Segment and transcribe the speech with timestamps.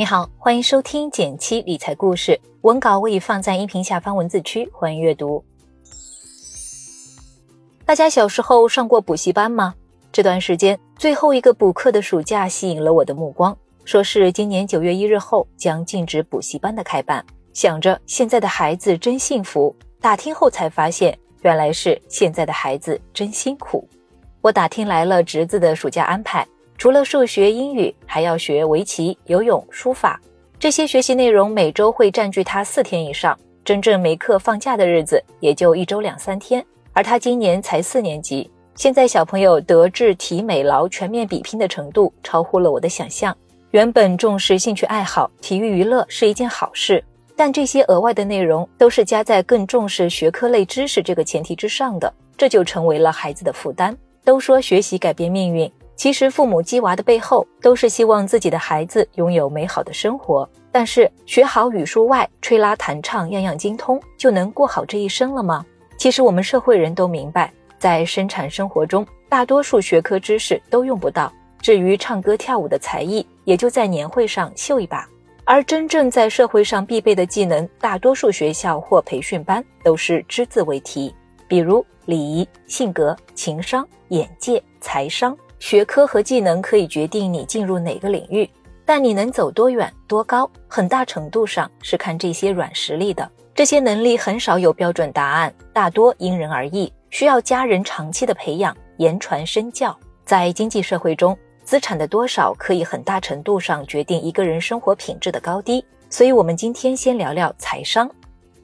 [0.00, 5.44] 你好，欢迎收听减七理财故事，文稿我已放在音频下方文字区，欢迎阅读。
[7.84, 9.74] 大家小时候上过补习班吗？
[10.10, 13.54] 这段时间最后一个补课的暑假吸引了我的目光，
[13.84, 17.22] 说是今年九月一日后将禁止补习班的开办。
[17.52, 23.86] 想着现在的孩子真幸福，打听后才发现，原来是现在的孩子真辛苦。
[24.40, 26.48] 我打听来了侄子的暑假安排。
[26.80, 30.18] 除了数学、英语，还要学围棋、游泳、书法，
[30.58, 33.38] 这些学习内容每周会占据他四天以上。
[33.66, 36.64] 真正没课放假的日子也就一周两三天。
[36.94, 43.36] 而他今年才四年级，现在小朋友德智体美劳全面比拼的程度超乎了我的想象。
[43.72, 47.04] 原本重视兴趣爱好、体育娱乐是一件好事，
[47.36, 53.94] 但这些额外的内容都是加在更重视学科类知识这个前提之上的，这就成为了孩子的负担。
[54.24, 55.70] 都说学习改变命运。
[56.00, 60.48] 其实，父母鸡娃的背后，都是希望自己的孩子拥有美好的生活。
[60.72, 65.62] 但是，学好语数外，吹拉弹唱样样精通，就能过好这一生了吗？
[65.98, 71.30] 其实，我们社会人都明白，在生产生活中，大多数学科知识都用不到。
[71.60, 75.06] 至于唱歌跳舞的才艺，也就在年会上秀一把。
[75.44, 81.14] 而真正在社会上必备的技能，大多数学校或培训班都是只字未提，
[81.46, 85.36] 比如礼仪、性格、情商、眼界、财商。
[85.60, 88.48] 学科和技能可以决定你进入哪个领域，
[88.84, 93.30] 但你能走多远多高，很大程度上是看这些软实力的。
[93.54, 99.96] 这些能力很少有标准答案，大多因人而异，需要家人长期的培养、言传身教。
[100.24, 105.84] 在经济社会中，资产的多少可以很大程度上决定一个人生活品质的高低。
[106.08, 108.10] 所以，我们今天先聊聊财商。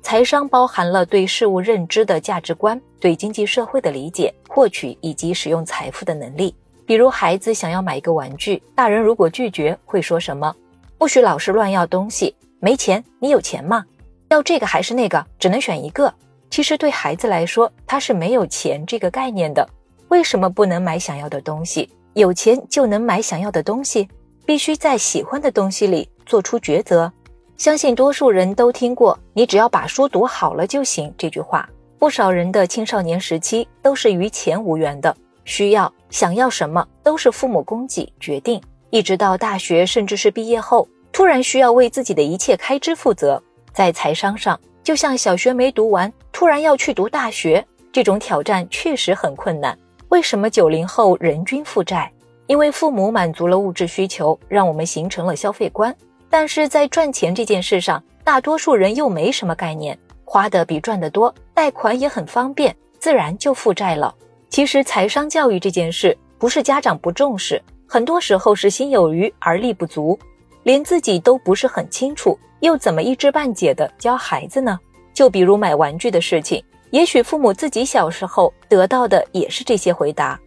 [0.00, 6.54] 财商包含了对事物认知的价值观、对经济社会的理解、获取以及使用财富的能力。
[6.88, 10.56] 比如孩子想要买一个玩具，大人如果拒绝，会说什么？
[10.96, 13.84] 不许老是乱要东西，没钱，你有钱吗？
[14.30, 15.22] 要这个还是那个？
[15.38, 16.10] 只能选一个。
[16.48, 19.68] 其实对孩子来说，他是没有钱这个概念的。
[20.08, 21.90] 为什么不能买想要的东西？
[22.14, 24.08] 有钱就能买想要的东西？
[24.46, 27.12] 必须在喜欢的东西里做出抉择。
[27.58, 31.68] 相信多数人都听过“你只要把书读好了就行”这句话。
[31.98, 35.14] 不少人的青少年时期都是与钱无缘的。
[35.48, 38.60] 需要想要什么都是父母供给决定，
[38.90, 43.42] 一直到大学甚至是毕业后，突然需要为自己的一切开支负责。
[43.72, 49.76] 在财商上，就像小学没读完，突然要去读大学，这种挑战确实很困难。
[50.10, 52.12] 为什么九零后人均负债？
[52.46, 55.96] 因为父母满足了物质需求，让我们形成了消费观，
[56.28, 64.14] 但是在赚钱这件事上，大多数人又没什么概念，花的比赚的多，贷款也很方便，自然就负债了。
[64.50, 70.18] 其实财商教育这件事，不是家长不重视，很多时候是心有余而力不足，
[70.62, 74.78] 连自己都不是很清楚，又怎么一知半解的教孩子呢？
[75.12, 80.38] 就比如买玩具的事情，也许父母自己小时候得到的也是这些回答。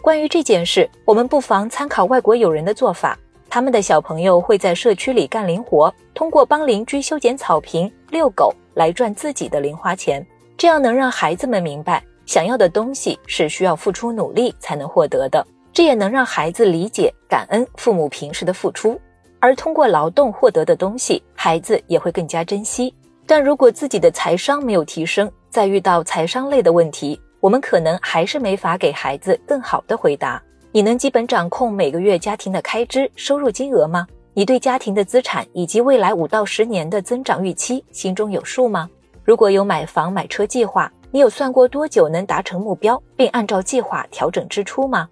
[0.00, 3.16] 关于这件事，我们不妨参考外国友人的做法，
[3.50, 10.26] 他们的小朋友会在社区里干零活，通过帮邻居修剪草坪、遛狗来赚自己的零花钱，
[10.56, 12.02] 这样能让孩子们明白。
[12.32, 18.98] 想要的东西是需要付出努力才能获得的，这也能让孩子理解感恩父母平时的付出，
[19.38, 22.94] 而通过劳动获得的东西，孩子也会更加珍惜。
[23.26, 30.42] 但如果自己的财商没有提升，在遇到财商类的问题，我们可能还是没法给孩子更好的回答。
[30.72, 34.06] 你能基本掌控每个月家庭的开支、收入金额吗？
[34.32, 38.88] 你对家庭的资产以及未来五到十年的增长预期心中有数吗？
[39.22, 40.90] 如果有买房买车计划？
[41.12, 45.08] 你有算过多久能达成目标，并按照计划调整支出吗？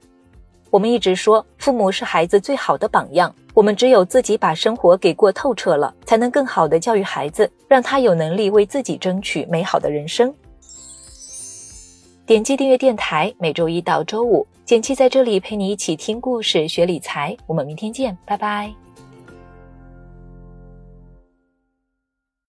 [0.70, 3.32] 我们一直说，父母是孩子最好的榜样。
[3.52, 10.32] 我们只有自己把生活给过透彻了，才能更好的教育孩子，让他有能力为自己争取美好的人生。
[12.24, 17.36] 点击订阅电台，每周一到周五，简七在这里陪你一起听故事、学理财。
[17.46, 18.89] 我们明天见，拜拜。